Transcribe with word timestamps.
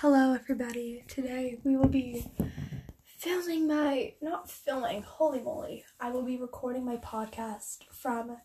Hello, 0.00 0.32
everybody. 0.32 1.04
Today 1.08 1.58
we 1.62 1.76
will 1.76 1.86
be 1.86 2.24
filming 3.04 3.68
my, 3.68 4.14
not 4.22 4.50
filming, 4.50 5.02
holy 5.02 5.40
moly, 5.40 5.84
I 6.00 6.08
will 6.10 6.22
be 6.22 6.38
recording 6.38 6.86
my 6.86 6.96
podcast 6.96 7.84
from 7.92 8.38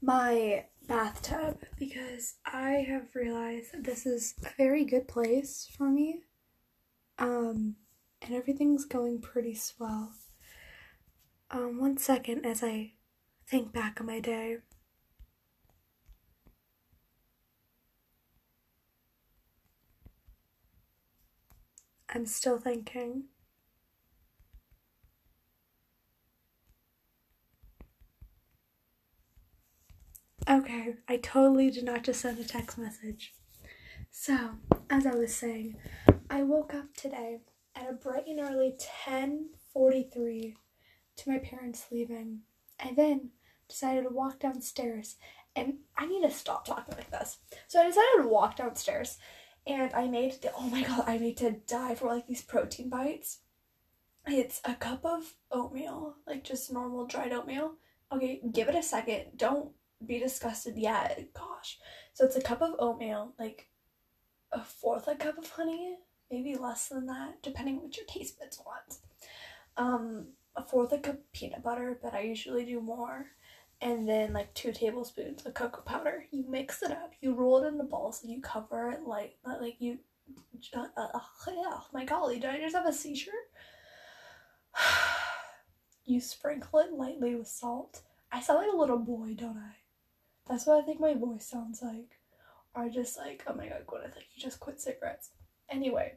my 0.00 0.66
bathtub 0.86 1.58
because 1.80 2.36
I 2.46 2.86
have 2.88 3.12
realized 3.12 3.72
that 3.72 3.82
this 3.82 4.06
is 4.06 4.34
a 4.46 4.50
very 4.56 4.84
good 4.84 5.08
place 5.08 5.68
for 5.76 5.90
me. 5.90 6.20
Um, 7.18 7.74
and 8.22 8.32
everything's 8.32 8.84
going 8.84 9.20
pretty 9.20 9.56
swell. 9.56 10.12
Um, 11.50 11.80
one 11.80 11.96
second 11.96 12.46
as 12.46 12.62
I 12.62 12.92
think 13.48 13.72
back 13.72 14.00
on 14.00 14.06
my 14.06 14.20
day. 14.20 14.58
I'm 22.14 22.26
still 22.26 22.58
thinking. 22.58 23.24
Okay, 30.48 30.94
I 31.08 31.16
totally 31.16 31.70
did 31.70 31.84
not 31.84 32.04
just 32.04 32.20
send 32.20 32.38
a 32.38 32.44
text 32.44 32.78
message. 32.78 33.34
So, 34.10 34.50
as 34.90 35.06
I 35.06 35.14
was 35.14 35.34
saying, 35.34 35.76
I 36.30 36.42
woke 36.42 36.72
up 36.72 36.94
today 36.94 37.40
at 37.74 37.90
a 37.90 37.94
bright 37.94 38.26
and 38.28 38.38
early 38.38 38.76
10:43 38.78 40.54
to 41.16 41.30
my 41.30 41.38
parents 41.38 41.86
leaving. 41.90 42.42
I 42.78 42.92
then 42.94 43.30
decided 43.68 44.02
to 44.04 44.10
walk 44.10 44.38
downstairs 44.38 45.16
and 45.56 45.78
I 45.96 46.06
need 46.06 46.22
to 46.22 46.30
stop 46.30 46.64
talking 46.64 46.96
like 46.96 47.10
this. 47.10 47.38
So 47.66 47.80
I 47.80 47.86
decided 47.86 48.22
to 48.22 48.28
walk 48.28 48.56
downstairs 48.56 49.18
and 49.66 49.92
I 49.94 50.06
made 50.06 50.40
the, 50.42 50.52
oh 50.56 50.68
my 50.68 50.82
god, 50.82 51.04
I 51.06 51.18
made 51.18 51.36
to 51.38 51.52
die 51.52 51.94
for 51.94 52.08
like 52.08 52.26
these 52.26 52.42
protein 52.42 52.88
bites. 52.88 53.40
It's 54.26 54.60
a 54.64 54.74
cup 54.74 55.04
of 55.04 55.34
oatmeal, 55.50 56.16
like 56.26 56.44
just 56.44 56.72
normal 56.72 57.06
dried 57.06 57.32
oatmeal. 57.32 57.74
Okay, 58.12 58.40
give 58.52 58.68
it 58.68 58.74
a 58.74 58.82
second. 58.82 59.24
Don't 59.36 59.70
be 60.04 60.18
disgusted 60.18 60.76
yet. 60.76 61.28
Gosh. 61.34 61.78
So 62.12 62.24
it's 62.24 62.36
a 62.36 62.42
cup 62.42 62.62
of 62.62 62.74
oatmeal, 62.78 63.32
like 63.38 63.68
a 64.52 64.62
fourth 64.62 65.08
a 65.08 65.14
cup 65.14 65.36
of 65.38 65.50
honey, 65.50 65.96
maybe 66.30 66.56
less 66.56 66.88
than 66.88 67.06
that, 67.06 67.42
depending 67.42 67.80
what 67.80 67.96
your 67.96 68.06
taste 68.06 68.38
buds 68.38 68.62
want. 68.64 68.98
Um, 69.76 70.28
a 70.56 70.62
fourth 70.62 70.92
a 70.92 70.98
cup 70.98 71.16
peanut 71.32 71.62
butter, 71.62 71.98
but 72.02 72.14
I 72.14 72.20
usually 72.20 72.64
do 72.64 72.80
more 72.80 73.26
and 73.84 74.08
then 74.08 74.32
like 74.32 74.52
two 74.54 74.72
tablespoons 74.72 75.44
of 75.44 75.52
cocoa 75.52 75.82
powder. 75.82 76.24
You 76.32 76.44
mix 76.48 76.82
it 76.82 76.90
up, 76.90 77.12
you 77.20 77.34
roll 77.34 77.62
it 77.62 77.68
into 77.68 77.84
balls, 77.84 78.22
and 78.22 78.32
you 78.32 78.40
cover 78.40 78.90
it 78.90 79.02
like 79.06 79.36
like 79.44 79.76
you. 79.78 79.98
Uh, 80.74 80.86
oh 80.96 81.86
my 81.92 82.06
golly, 82.06 82.40
did 82.40 82.50
I 82.50 82.58
just 82.58 82.74
have 82.74 82.86
a 82.86 82.92
seizure? 82.92 83.30
you 86.06 86.18
sprinkle 86.18 86.80
it 86.80 86.94
lightly 86.94 87.34
with 87.34 87.46
salt. 87.46 88.00
I 88.32 88.40
sound 88.40 88.60
like 88.60 88.72
a 88.72 88.76
little 88.76 88.98
boy, 88.98 89.34
don't 89.34 89.58
I? 89.58 89.76
That's 90.48 90.66
what 90.66 90.82
I 90.82 90.86
think 90.86 90.98
my 90.98 91.14
voice 91.14 91.46
sounds 91.46 91.82
like. 91.82 92.18
Or 92.74 92.88
just 92.88 93.18
like, 93.18 93.44
oh 93.46 93.54
my 93.54 93.68
god, 93.68 93.84
Gwyneth, 93.86 94.16
like 94.16 94.26
you 94.34 94.42
just 94.42 94.60
quit 94.60 94.80
cigarettes. 94.80 95.30
Anyway, 95.68 96.14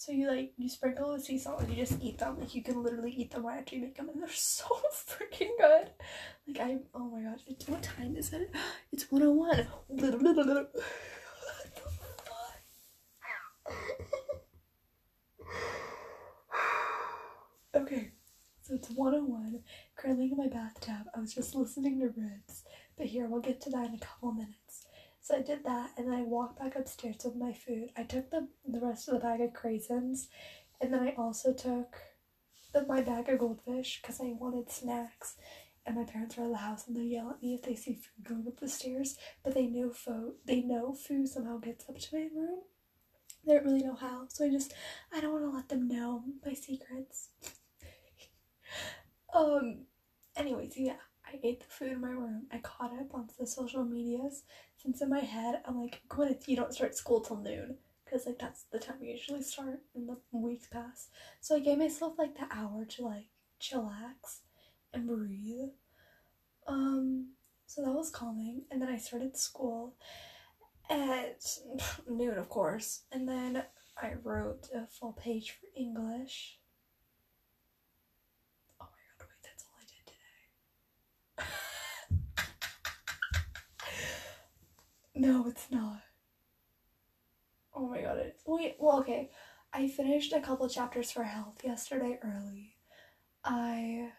so 0.00 0.12
you 0.12 0.26
like 0.28 0.54
you 0.56 0.66
sprinkle 0.66 1.12
the 1.12 1.20
sea 1.20 1.38
salt 1.38 1.60
and 1.60 1.68
you 1.68 1.76
just 1.76 2.00
eat 2.00 2.16
them. 2.16 2.40
Like 2.40 2.54
you 2.54 2.62
can 2.62 2.82
literally 2.82 3.10
eat 3.10 3.30
them 3.30 3.44
right 3.44 3.58
after 3.58 3.76
you 3.76 3.82
make 3.82 3.96
them, 3.98 4.08
and 4.08 4.22
they're 4.22 4.30
so 4.34 4.64
freaking 4.94 5.50
good. 5.58 5.90
Like 6.48 6.58
I, 6.58 6.78
oh 6.94 7.10
my 7.10 7.20
gosh, 7.20 7.40
it's, 7.46 7.68
what 7.68 7.82
time 7.82 8.16
is 8.16 8.32
it? 8.32 8.50
It's 8.92 9.12
one 9.12 9.22
oh 9.22 9.32
one. 9.32 9.68
Okay, 17.72 18.10
so 18.62 18.74
it's 18.74 18.90
101. 18.90 19.60
Currently 19.96 20.32
in 20.32 20.36
my 20.36 20.48
bathtub. 20.48 21.06
I 21.14 21.20
was 21.20 21.32
just 21.32 21.54
listening 21.54 22.00
to 22.00 22.06
Ribs, 22.06 22.64
but 22.96 23.06
here 23.06 23.28
we'll 23.28 23.40
get 23.40 23.60
to 23.60 23.70
that 23.70 23.86
in 23.86 23.94
a 23.94 23.98
couple 23.98 24.32
minutes. 24.32 24.86
So 25.22 25.36
I 25.36 25.42
did 25.42 25.64
that 25.64 25.90
and 25.96 26.12
I 26.12 26.22
walked 26.22 26.58
back 26.58 26.76
upstairs 26.76 27.16
with 27.24 27.36
my 27.36 27.52
food. 27.52 27.90
I 27.96 28.04
took 28.04 28.30
the, 28.30 28.48
the 28.66 28.80
rest 28.80 29.08
of 29.08 29.14
the 29.14 29.20
bag 29.20 29.40
of 29.40 29.52
craisins 29.52 30.28
and 30.80 30.92
then 30.92 31.00
I 31.02 31.14
also 31.16 31.52
took 31.52 31.96
the, 32.72 32.86
my 32.86 33.02
bag 33.02 33.28
of 33.28 33.38
goldfish 33.38 34.00
because 34.00 34.20
I 34.20 34.32
wanted 34.38 34.70
snacks. 34.70 35.36
And 35.86 35.96
my 35.96 36.04
parents 36.04 36.36
are 36.38 36.44
at 36.44 36.50
the 36.50 36.56
house 36.58 36.86
and 36.86 36.96
they 36.96 37.00
yell 37.00 37.30
at 37.30 37.42
me 37.42 37.54
if 37.54 37.62
they 37.62 37.74
see 37.74 37.94
food 37.94 38.24
going 38.24 38.46
up 38.46 38.60
the 38.60 38.68
stairs. 38.68 39.16
But 39.42 39.54
they 39.54 39.66
know 39.66 39.90
fo 39.90 40.34
they 40.44 40.60
know 40.60 40.92
food 40.92 41.28
somehow 41.28 41.58
gets 41.58 41.88
up 41.88 41.98
to 41.98 42.16
my 42.16 42.28
room. 42.34 42.60
They 43.46 43.54
don't 43.54 43.64
really 43.64 43.82
know 43.82 43.94
how. 43.94 44.26
So 44.28 44.44
I 44.44 44.50
just 44.50 44.74
I 45.12 45.20
don't 45.20 45.32
want 45.32 45.44
to 45.44 45.56
let 45.56 45.68
them 45.68 45.88
know 45.88 46.22
my 46.44 46.52
secrets. 46.52 47.30
um 49.34 49.86
anyways, 50.36 50.74
yeah. 50.76 50.96
I 51.32 51.38
ate 51.42 51.60
the 51.60 51.66
food 51.66 51.92
in 51.92 52.00
my 52.00 52.08
room. 52.10 52.46
I 52.52 52.58
caught 52.58 52.92
up 52.98 53.14
on 53.14 53.28
the 53.38 53.46
social 53.46 53.84
medias. 53.84 54.42
Since 54.76 55.00
in 55.02 55.10
my 55.10 55.20
head, 55.20 55.62
I'm 55.66 55.80
like, 55.80 56.02
Gwyneth, 56.08 56.48
you 56.48 56.56
don't 56.56 56.74
start 56.74 56.96
school 56.96 57.20
till 57.20 57.36
noon. 57.36 57.76
Because, 58.04 58.26
like, 58.26 58.38
that's 58.38 58.64
the 58.72 58.78
time 58.78 58.96
we 59.00 59.08
usually 59.08 59.42
start 59.42 59.80
and 59.94 60.08
the 60.08 60.16
weeks 60.32 60.66
pass. 60.66 61.08
So 61.40 61.54
I 61.56 61.60
gave 61.60 61.78
myself, 61.78 62.14
like, 62.18 62.34
the 62.34 62.46
hour 62.50 62.84
to, 62.84 63.04
like, 63.04 63.28
chillax 63.60 64.40
and 64.92 65.06
breathe. 65.06 65.70
Um, 66.66 67.34
so 67.66 67.82
that 67.82 67.92
was 67.92 68.10
calming. 68.10 68.62
And 68.70 68.82
then 68.82 68.88
I 68.88 68.96
started 68.96 69.36
school 69.36 69.94
at 70.88 71.44
noon, 72.08 72.36
of 72.38 72.48
course. 72.48 73.02
And 73.12 73.28
then 73.28 73.62
I 74.00 74.14
wrote 74.22 74.68
a 74.74 74.86
full 74.86 75.12
page 75.12 75.52
for 75.52 75.66
English. 75.76 76.58
Oh 78.80 78.86
my 78.90 78.98
god, 79.18 79.28
wait, 79.28 79.42
that's 79.42 79.64
all 79.64 79.76
I 79.78 79.84
did 79.84 80.06
today. 80.06 80.40
No, 85.20 85.46
it's 85.46 85.70
not. 85.70 86.00
Oh 87.74 87.88
my 87.88 88.00
god, 88.00 88.16
it, 88.18 88.40
wait, 88.46 88.76
well, 88.78 89.00
okay. 89.00 89.30
I 89.72 89.86
finished 89.86 90.32
a 90.32 90.40
couple 90.40 90.68
chapters 90.68 91.12
for 91.12 91.24
health 91.24 91.60
yesterday 91.62 92.18
early. 92.22 92.76
I. 93.44 94.12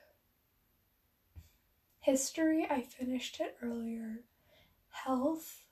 History, 2.00 2.68
I 2.70 2.82
finished 2.82 3.40
it 3.40 3.58
earlier. 3.62 4.24
Health, 4.90 5.66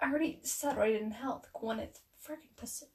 I 0.00 0.08
already 0.10 0.40
said 0.42 0.78
I 0.78 0.90
did 0.90 1.02
in 1.02 1.10
health. 1.12 1.46
One, 1.54 1.78
it's 1.78 2.00
freaking 2.26 2.56
pussy. 2.56 2.86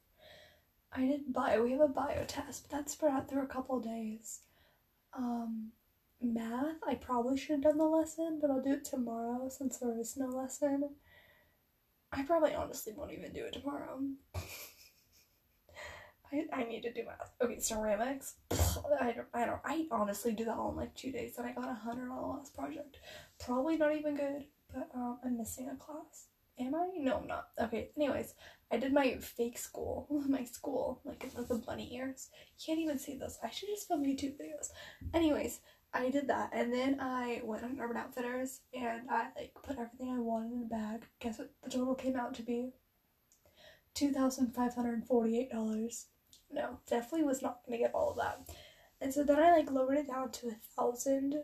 I 0.91 1.01
did 1.01 1.31
bio. 1.31 1.63
We 1.63 1.71
have 1.71 1.81
a 1.81 1.87
bio 1.87 2.23
test, 2.25 2.63
but 2.63 2.75
that's 2.75 2.93
spread 2.93 3.13
out 3.13 3.29
through 3.29 3.43
a 3.43 3.47
couple 3.47 3.79
days. 3.79 4.41
Um, 5.15 5.71
math, 6.21 6.77
I 6.87 6.95
probably 6.95 7.37
should 7.37 7.51
have 7.51 7.63
done 7.63 7.77
the 7.77 7.85
lesson, 7.85 8.39
but 8.41 8.49
I'll 8.49 8.61
do 8.61 8.73
it 8.73 8.85
tomorrow 8.85 9.47
since 9.49 9.77
there 9.77 9.97
is 9.99 10.17
no 10.17 10.27
lesson. 10.27 10.89
I 12.11 12.23
probably 12.23 12.53
honestly 12.53 12.93
won't 12.95 13.13
even 13.13 13.33
do 13.33 13.45
it 13.45 13.53
tomorrow. 13.53 13.99
I, 16.33 16.45
I 16.53 16.63
need 16.63 16.81
to 16.83 16.93
do 16.93 17.03
math. 17.05 17.31
Okay, 17.41 17.59
ceramics. 17.59 18.35
I 18.51 19.11
don't 19.11 19.27
I 19.33 19.45
don't 19.45 19.61
I 19.65 19.85
honestly 19.91 20.33
do 20.33 20.45
that 20.45 20.57
all 20.57 20.71
in 20.71 20.77
like 20.77 20.95
two 20.95 21.11
days 21.11 21.37
and 21.37 21.47
I 21.47 21.51
got 21.51 21.69
a 21.69 21.73
hundred 21.73 22.09
on 22.09 22.21
the 22.21 22.27
last 22.27 22.55
project. 22.55 22.97
Probably 23.39 23.77
not 23.77 23.95
even 23.95 24.15
good, 24.15 24.45
but 24.73 24.89
um 24.95 25.19
I'm 25.23 25.37
missing 25.37 25.69
a 25.69 25.75
class. 25.75 26.27
Am 26.59 26.75
I? 26.75 26.89
No, 26.97 27.17
I'm 27.17 27.27
not. 27.27 27.47
Okay, 27.59 27.89
anyways, 27.97 28.35
I 28.71 28.77
did 28.77 28.93
my 28.93 29.17
fake 29.17 29.57
school. 29.57 30.07
My 30.27 30.43
school. 30.43 31.01
Like 31.05 31.25
the 31.33 31.55
bunny 31.55 31.95
ears. 31.95 32.29
Can't 32.63 32.79
even 32.79 32.99
see 32.99 33.15
this. 33.15 33.39
I 33.43 33.49
should 33.49 33.69
just 33.69 33.87
film 33.87 34.03
YouTube 34.03 34.35
videos. 34.37 34.69
Anyways, 35.13 35.61
I 35.93 36.09
did 36.09 36.27
that 36.27 36.51
and 36.53 36.71
then 36.71 36.99
I 37.01 37.41
went 37.43 37.63
on 37.63 37.79
Urban 37.79 37.97
Outfitters 37.97 38.61
and 38.73 39.09
I 39.09 39.27
like 39.35 39.53
put 39.61 39.77
everything 39.77 40.09
I 40.09 40.19
wanted 40.19 40.53
in 40.53 40.63
a 40.63 40.65
bag. 40.65 41.05
Guess 41.19 41.39
what 41.39 41.51
the 41.63 41.69
total 41.69 41.95
came 41.95 42.15
out 42.15 42.33
to 42.35 42.43
be? 42.43 42.71
Two 43.93 44.11
thousand 44.11 44.55
five 44.55 44.73
hundred 44.73 44.93
and 44.93 45.05
forty-eight 45.05 45.51
dollars. 45.51 46.07
No, 46.49 46.79
definitely 46.89 47.25
was 47.27 47.41
not 47.41 47.59
gonna 47.65 47.77
get 47.77 47.93
all 47.93 48.11
of 48.11 48.17
that. 48.17 48.49
And 49.01 49.13
so 49.13 49.23
then 49.23 49.39
I 49.39 49.51
like 49.51 49.69
lowered 49.71 49.97
it 49.97 50.07
down 50.07 50.31
to 50.31 50.47
a 50.47 50.55
thousand 50.77 51.35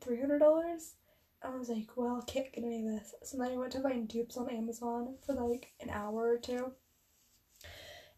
three 0.00 0.20
hundred 0.20 0.38
dollars. 0.38 0.94
And 1.42 1.52
I 1.54 1.58
was 1.58 1.68
like, 1.68 1.88
well, 1.96 2.22
can't 2.24 2.52
get 2.52 2.62
any 2.62 2.86
of 2.86 2.86
this. 2.86 3.14
So 3.24 3.36
then 3.36 3.50
I 3.50 3.56
went 3.56 3.72
to 3.72 3.80
find 3.80 4.06
dupes 4.06 4.36
on 4.36 4.48
Amazon 4.48 5.16
for 5.26 5.34
like 5.34 5.72
an 5.80 5.90
hour 5.90 6.34
or 6.34 6.38
two. 6.38 6.72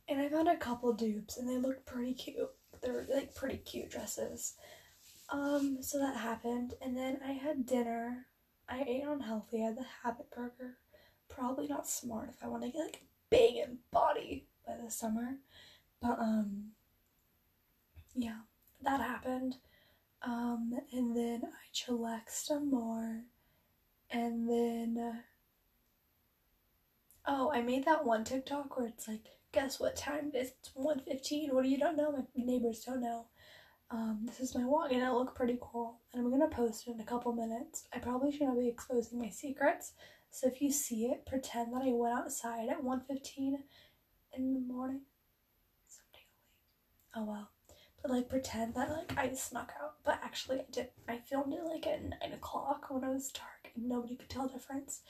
And 0.08 0.20
I 0.20 0.28
found 0.28 0.48
a 0.48 0.56
couple 0.58 0.92
dupes 0.92 1.38
and 1.38 1.48
they 1.48 1.56
looked 1.56 1.86
pretty 1.86 2.12
cute. 2.12 2.50
They're 2.82 3.06
like 3.08 3.34
pretty 3.34 3.56
cute 3.56 3.90
dresses. 3.90 4.56
Um, 5.30 5.78
so 5.82 5.98
that 5.98 6.16
happened, 6.16 6.74
and 6.80 6.96
then 6.96 7.18
I 7.26 7.32
had 7.32 7.66
dinner. 7.66 8.26
I 8.68 8.82
ate 8.86 9.04
unhealthy. 9.04 9.62
I 9.62 9.66
had 9.66 9.76
the 9.78 9.86
habit 10.02 10.30
burger. 10.30 10.78
Probably 11.28 11.66
not 11.66 11.88
smart 11.88 12.30
if 12.30 12.42
I 12.42 12.48
want 12.48 12.62
to 12.64 12.70
get 12.70 12.80
like 12.84 13.02
big 13.30 13.56
and 13.56 13.78
body 13.90 14.46
by 14.66 14.74
the 14.82 14.90
summer. 14.90 15.38
But 16.00 16.18
um 16.18 16.72
yeah, 18.14 18.40
that 18.82 19.00
happened. 19.00 19.56
Um 20.22 20.74
and 20.92 21.16
then 21.16 21.42
I 21.44 21.72
chillaxed 21.72 22.46
some 22.46 22.70
more. 22.70 23.24
And 24.10 24.48
then 24.48 24.98
uh, 24.98 25.20
Oh, 27.26 27.50
I 27.52 27.62
made 27.62 27.84
that 27.86 28.04
one 28.04 28.24
TikTok 28.24 28.76
where 28.76 28.86
it's 28.86 29.08
like 29.08 29.24
guess 29.52 29.80
what 29.80 29.96
time 29.96 30.30
it 30.34 30.38
is? 30.38 30.52
It's 30.60 30.70
1.15. 30.76 31.52
What 31.52 31.62
do 31.64 31.68
you 31.70 31.78
don't 31.78 31.96
know? 31.96 32.12
My 32.12 32.24
neighbors 32.36 32.80
don't 32.84 33.00
know. 33.00 33.26
Um, 33.94 34.18
this 34.26 34.40
is 34.40 34.56
my 34.56 34.64
walk 34.64 34.90
and 34.90 35.04
I 35.04 35.12
look 35.12 35.36
pretty 35.36 35.56
cool. 35.60 36.00
And 36.12 36.20
I'm 36.20 36.28
gonna 36.28 36.48
post 36.48 36.88
it 36.88 36.94
in 36.94 37.00
a 37.00 37.04
couple 37.04 37.32
minutes. 37.32 37.86
I 37.92 37.98
probably 38.00 38.32
shouldn't 38.32 38.58
be 38.58 38.66
exposing 38.66 39.20
my 39.20 39.28
secrets. 39.28 39.92
So 40.32 40.48
if 40.48 40.60
you 40.60 40.72
see 40.72 41.06
it, 41.06 41.24
pretend 41.26 41.72
that 41.72 41.82
I 41.82 41.92
went 41.92 42.18
outside 42.18 42.68
at 42.70 42.82
1.15 42.82 43.54
in 44.36 44.54
the 44.54 44.58
morning. 44.58 45.02
Oh 47.14 47.24
well. 47.24 47.50
But 48.02 48.10
like 48.10 48.28
pretend 48.28 48.74
that 48.74 48.90
like 48.90 49.16
I 49.16 49.32
snuck 49.32 49.72
out. 49.80 49.94
But 50.04 50.18
actually 50.24 50.58
I 50.58 50.64
did 50.72 50.88
I 51.08 51.18
filmed 51.18 51.52
it 51.52 51.62
like 51.64 51.86
at 51.86 52.02
nine 52.02 52.32
o'clock 52.32 52.86
when 52.88 53.04
it 53.04 53.14
was 53.14 53.30
dark 53.30 53.70
and 53.76 53.88
nobody 53.88 54.16
could 54.16 54.28
tell 54.28 54.48
the 54.48 54.54
difference. 54.54 55.02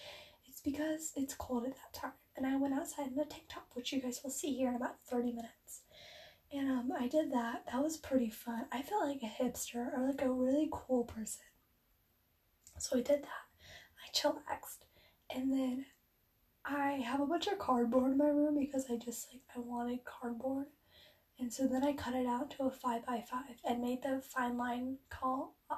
It's 0.46 0.60
because 0.60 1.12
it's 1.16 1.32
cold 1.32 1.64
at 1.64 1.72
that 1.76 1.94
time. 1.94 2.12
And 2.36 2.46
I 2.46 2.56
went 2.56 2.74
outside 2.74 3.12
in 3.12 3.18
a 3.18 3.24
tank 3.24 3.44
top, 3.48 3.68
which 3.72 3.94
you 3.94 4.02
guys 4.02 4.20
will 4.22 4.30
see 4.30 4.52
here 4.52 4.68
in 4.68 4.74
about 4.76 4.96
30 5.06 5.32
minutes. 5.32 5.84
And 6.54 6.70
um 6.70 6.92
I 6.98 7.08
did 7.08 7.32
that. 7.32 7.64
That 7.66 7.82
was 7.82 7.96
pretty 7.96 8.30
fun. 8.30 8.66
I 8.70 8.82
felt 8.82 9.08
like 9.08 9.22
a 9.22 9.42
hipster 9.42 9.92
or 9.92 10.06
like 10.06 10.22
a 10.22 10.30
really 10.30 10.68
cool 10.70 11.04
person. 11.04 11.42
So 12.78 12.98
I 12.98 13.02
did 13.02 13.22
that. 13.22 13.44
I 14.02 14.12
chillaxed. 14.12 14.84
And 15.34 15.52
then 15.52 15.86
I 16.64 16.92
have 17.04 17.20
a 17.20 17.26
bunch 17.26 17.48
of 17.48 17.58
cardboard 17.58 18.12
in 18.12 18.18
my 18.18 18.28
room 18.28 18.56
because 18.58 18.86
I 18.90 18.96
just 18.96 19.28
like 19.32 19.42
I 19.56 19.58
wanted 19.58 20.04
cardboard. 20.04 20.66
And 21.40 21.52
so 21.52 21.66
then 21.66 21.84
I 21.84 21.92
cut 21.92 22.14
it 22.14 22.26
out 22.26 22.52
to 22.52 22.64
a 22.64 22.70
5 22.70 23.04
by 23.04 23.24
5 23.28 23.42
and 23.64 23.82
made 23.82 24.02
the 24.02 24.22
fine 24.22 24.56
line 24.56 24.98
call. 25.10 25.56
Uh, 25.68 25.74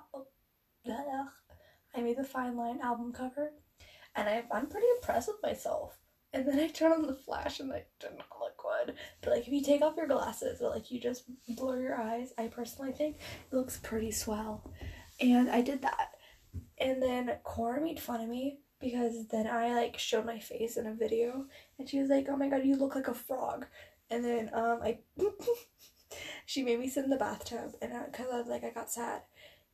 I 1.94 2.02
made 2.02 2.18
the 2.18 2.24
fine 2.24 2.56
line 2.56 2.80
album 2.82 3.12
cover. 3.12 3.52
And 4.14 4.28
I, 4.28 4.44
I'm 4.52 4.66
pretty 4.66 4.86
impressed 4.96 5.28
with 5.28 5.42
myself. 5.42 5.98
And 6.34 6.46
then 6.46 6.60
I 6.60 6.68
turn 6.68 6.92
on 6.92 7.06
the 7.06 7.14
flash 7.14 7.60
and 7.60 7.70
like 7.70 7.88
did 7.98 8.10
not 8.10 8.18
look 8.18 8.35
But 9.20 9.32
like 9.32 9.46
if 9.46 9.52
you 9.52 9.62
take 9.62 9.82
off 9.82 9.96
your 9.96 10.06
glasses 10.06 10.60
or 10.60 10.70
like 10.70 10.90
you 10.90 11.00
just 11.00 11.24
blur 11.48 11.80
your 11.80 12.00
eyes, 12.00 12.32
I 12.38 12.48
personally 12.48 12.92
think 12.92 13.16
it 13.50 13.54
looks 13.54 13.78
pretty 13.78 14.10
swell. 14.10 14.70
And 15.20 15.50
I 15.50 15.60
did 15.62 15.82
that. 15.82 16.10
And 16.78 17.02
then 17.02 17.36
Cora 17.42 17.80
made 17.80 18.00
fun 18.00 18.20
of 18.20 18.28
me 18.28 18.60
because 18.80 19.26
then 19.28 19.46
I 19.46 19.74
like 19.74 19.98
showed 19.98 20.26
my 20.26 20.38
face 20.38 20.76
in 20.76 20.86
a 20.86 20.94
video 20.94 21.46
and 21.78 21.88
she 21.88 21.98
was 21.98 22.10
like, 22.10 22.26
Oh 22.28 22.36
my 22.36 22.48
god, 22.48 22.64
you 22.64 22.76
look 22.76 22.94
like 22.94 23.08
a 23.08 23.14
frog. 23.14 23.66
And 24.10 24.24
then 24.24 24.50
um 24.52 24.80
I 24.82 24.98
she 26.46 26.62
made 26.62 26.80
me 26.80 26.88
sit 26.88 27.04
in 27.04 27.10
the 27.10 27.16
bathtub 27.16 27.74
and 27.80 27.92
because 28.10 28.26
I, 28.32 28.36
I 28.36 28.38
was 28.38 28.48
like 28.48 28.64
I 28.64 28.70
got 28.70 28.90
sad. 28.90 29.22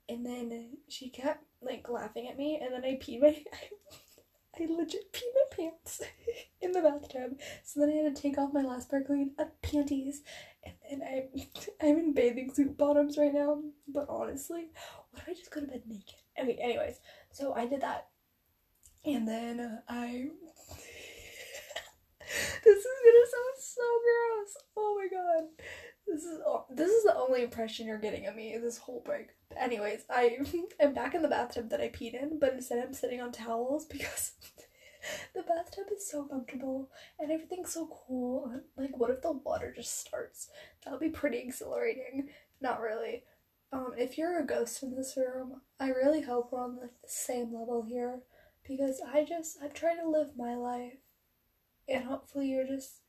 And 0.08 0.26
then 0.26 0.78
she 0.88 1.10
kept 1.10 1.44
like 1.60 1.88
laughing 1.88 2.28
at 2.28 2.36
me 2.36 2.60
and 2.62 2.72
then 2.72 2.84
I 2.84 2.98
peed 3.02 3.20
my 3.20 3.36
I 4.58 4.66
legit 4.68 5.12
peed 5.12 5.32
my 5.34 5.56
pants 5.56 6.02
in 6.60 6.72
the 6.72 6.82
bathtub. 6.82 7.38
So 7.64 7.80
then 7.80 7.90
I 7.90 8.02
had 8.02 8.14
to 8.14 8.22
take 8.22 8.38
off 8.38 8.52
my 8.52 8.62
last 8.62 8.90
pair 8.90 9.00
of 9.00 9.10
uh, 9.38 9.44
panties. 9.62 10.22
And 10.64 10.74
then 10.88 11.02
I, 11.02 11.28
I'm 11.86 11.98
in 11.98 12.12
bathing 12.12 12.52
suit 12.52 12.76
bottoms 12.76 13.16
right 13.16 13.32
now. 13.32 13.62
But 13.88 14.06
honestly, 14.08 14.66
what 15.10 15.22
if 15.22 15.28
I 15.28 15.34
just 15.34 15.50
go 15.50 15.60
to 15.60 15.66
bed 15.66 15.82
naked? 15.86 16.16
Okay, 16.38 16.58
anyways. 16.60 17.00
So 17.30 17.54
I 17.54 17.66
did 17.66 17.80
that. 17.80 18.08
And 19.04 19.26
then 19.26 19.60
uh, 19.60 19.80
I. 19.88 20.28
this 22.64 22.78
is 22.78 22.86
gonna 23.04 23.26
sound 23.26 23.58
so 23.58 23.82
gross. 24.04 24.56
Oh 24.76 24.96
my 24.98 25.08
god. 25.08 25.48
This 26.22 26.30
is 26.30 26.40
this 26.70 26.90
is 26.90 27.02
the 27.04 27.16
only 27.16 27.42
impression 27.42 27.86
you're 27.86 27.98
getting 27.98 28.26
of 28.26 28.36
me 28.36 28.56
this 28.56 28.78
whole 28.78 29.02
break. 29.04 29.30
But 29.48 29.58
anyways, 29.58 30.04
I 30.08 30.38
am 30.80 30.94
back 30.94 31.14
in 31.14 31.22
the 31.22 31.28
bathtub 31.28 31.68
that 31.70 31.80
I 31.80 31.88
peed 31.88 32.14
in, 32.14 32.38
but 32.38 32.52
instead 32.52 32.84
I'm 32.84 32.94
sitting 32.94 33.20
on 33.20 33.32
towels 33.32 33.86
because 33.90 34.32
the 35.34 35.42
bathtub 35.42 35.86
is 35.92 36.08
so 36.08 36.24
comfortable 36.24 36.90
and 37.18 37.32
everything's 37.32 37.72
so 37.72 37.88
cool. 38.06 38.52
Like, 38.76 38.96
what 38.96 39.10
if 39.10 39.20
the 39.20 39.32
water 39.32 39.72
just 39.74 39.98
starts? 39.98 40.48
That 40.84 40.92
would 40.92 41.00
be 41.00 41.08
pretty 41.08 41.38
exhilarating. 41.38 42.28
Not 42.60 42.80
really. 42.80 43.24
Um, 43.72 43.92
if 43.98 44.16
you're 44.16 44.38
a 44.38 44.46
ghost 44.46 44.82
in 44.84 44.94
this 44.94 45.16
room, 45.16 45.62
I 45.80 45.88
really 45.88 46.22
hope 46.22 46.52
we're 46.52 46.62
on 46.62 46.76
the 46.76 46.90
same 47.04 47.52
level 47.52 47.82
here 47.82 48.20
because 48.68 49.00
I 49.12 49.24
just 49.24 49.58
I'm 49.60 49.72
trying 49.72 49.98
to 49.98 50.08
live 50.08 50.36
my 50.36 50.54
life, 50.54 50.98
and 51.88 52.04
hopefully 52.04 52.50
you're 52.50 52.66
just 52.66 53.01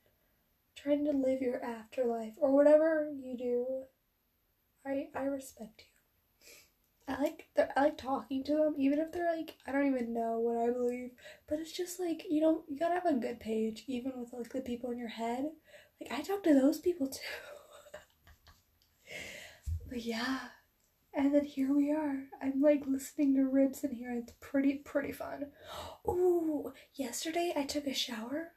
trying 0.84 1.04
to 1.06 1.12
live 1.12 1.40
your 1.40 1.64
afterlife 1.64 2.34
or 2.36 2.52
whatever 2.52 3.10
you 3.18 3.36
do. 3.36 3.66
I 4.86 5.08
I 5.14 5.24
respect 5.24 5.82
you. 5.82 7.14
I 7.14 7.20
like 7.20 7.48
I 7.76 7.80
like 7.84 7.98
talking 7.98 8.44
to 8.44 8.52
them, 8.52 8.74
even 8.78 8.98
if 8.98 9.10
they're 9.12 9.34
like 9.34 9.56
I 9.66 9.72
don't 9.72 9.86
even 9.86 10.12
know 10.12 10.38
what 10.38 10.58
I 10.58 10.70
believe, 10.70 11.10
but 11.48 11.58
it's 11.58 11.72
just 11.72 11.98
like 11.98 12.24
you 12.28 12.40
know 12.40 12.64
you 12.68 12.78
gotta 12.78 12.94
have 12.94 13.06
a 13.06 13.14
good 13.14 13.40
page, 13.40 13.84
even 13.86 14.12
with 14.16 14.32
like 14.32 14.52
the 14.52 14.60
people 14.60 14.90
in 14.90 14.98
your 14.98 15.08
head. 15.08 15.46
Like 16.00 16.12
I 16.12 16.22
talk 16.22 16.42
to 16.44 16.54
those 16.54 16.78
people 16.78 17.08
too. 17.08 17.20
but 19.88 20.04
yeah, 20.04 20.38
and 21.14 21.34
then 21.34 21.44
here 21.44 21.74
we 21.74 21.92
are. 21.92 22.24
I'm 22.42 22.60
like 22.60 22.82
listening 22.86 23.34
to 23.36 23.44
ribs 23.44 23.84
in 23.84 23.92
here. 23.92 24.12
It's 24.12 24.34
pretty 24.40 24.74
pretty 24.84 25.12
fun. 25.12 25.46
Ooh, 26.06 26.72
yesterday 26.94 27.54
I 27.56 27.64
took 27.64 27.86
a 27.86 27.94
shower. 27.94 28.52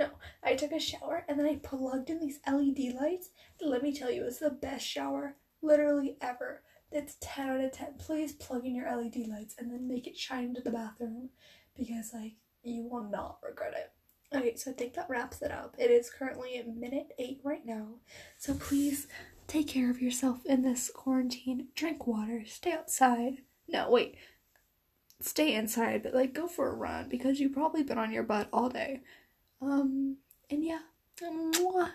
No, 0.00 0.08
I 0.42 0.56
took 0.56 0.72
a 0.72 0.80
shower 0.80 1.24
and 1.28 1.38
then 1.38 1.46
I 1.46 1.60
plugged 1.62 2.10
in 2.10 2.18
these 2.18 2.40
LED 2.50 2.94
lights. 3.00 3.30
Let 3.60 3.84
me 3.84 3.94
tell 3.94 4.10
you, 4.10 4.24
it's 4.24 4.40
the 4.40 4.50
best 4.50 4.84
shower 4.84 5.36
literally 5.62 6.16
ever 6.20 6.62
it's 6.92 7.16
10 7.20 7.48
out 7.48 7.60
of 7.60 7.72
10. 7.72 7.94
Please 7.98 8.32
plug 8.32 8.64
in 8.64 8.74
your 8.74 8.90
LED 8.90 9.28
lights 9.28 9.54
and 9.58 9.70
then 9.70 9.86
make 9.86 10.06
it 10.06 10.16
shine 10.16 10.44
into 10.44 10.60
the 10.60 10.70
bathroom 10.70 11.30
because, 11.76 12.12
like, 12.12 12.34
you 12.62 12.82
will 12.82 13.04
not 13.04 13.38
regret 13.46 13.74
it. 13.74 13.92
Okay, 14.36 14.56
so 14.56 14.70
I 14.70 14.74
think 14.74 14.94
that 14.94 15.08
wraps 15.08 15.42
it 15.42 15.50
up. 15.50 15.76
It 15.78 15.90
is 15.90 16.10
currently 16.10 16.62
minute 16.66 17.12
8 17.18 17.40
right 17.42 17.64
now. 17.64 17.94
So 18.38 18.54
please 18.54 19.06
take 19.46 19.68
care 19.68 19.90
of 19.90 20.00
yourself 20.00 20.44
in 20.46 20.62
this 20.62 20.90
quarantine. 20.92 21.68
Drink 21.74 22.06
water, 22.06 22.44
stay 22.46 22.72
outside. 22.72 23.38
No, 23.68 23.90
wait. 23.90 24.16
Stay 25.20 25.54
inside, 25.54 26.02
but 26.02 26.14
like 26.14 26.32
go 26.32 26.46
for 26.46 26.70
a 26.70 26.74
run 26.74 27.08
because 27.08 27.40
you've 27.40 27.52
probably 27.52 27.82
been 27.82 27.98
on 27.98 28.12
your 28.12 28.22
butt 28.22 28.48
all 28.52 28.68
day. 28.68 29.00
Um, 29.62 30.18
and 30.50 30.64
yeah. 30.64 30.80
Mwah. 31.22 31.90